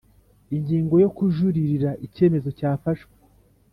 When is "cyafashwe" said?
2.57-3.13